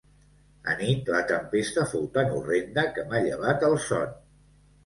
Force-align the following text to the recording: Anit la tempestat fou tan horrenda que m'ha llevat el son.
Anit 0.75 1.11
la 1.15 1.19
tempestat 1.33 1.91
fou 1.93 2.07
tan 2.17 2.33
horrenda 2.39 2.87
que 2.97 3.07
m'ha 3.13 3.23
llevat 3.29 3.67
el 3.69 3.77
son. 3.91 4.21